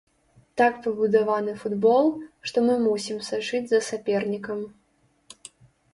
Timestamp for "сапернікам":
3.89-4.59